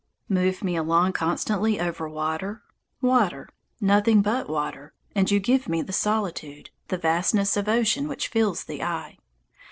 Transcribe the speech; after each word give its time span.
Move 0.29 0.63
me 0.63 0.75
along 0.75 1.13
constantly 1.13 1.79
over 1.79 2.09
water, 2.09 2.63
water, 3.03 3.47
nothing 3.79 4.23
but 4.23 4.49
water, 4.49 4.93
and 5.13 5.29
you 5.29 5.39
give 5.39 5.69
me 5.69 5.79
the 5.83 5.93
solitude, 5.93 6.71
the 6.87 6.97
vastness 6.97 7.55
of 7.55 7.67
ocean 7.69 8.07
which 8.07 8.27
fills 8.27 8.63
the 8.63 8.81
eye. 8.81 9.19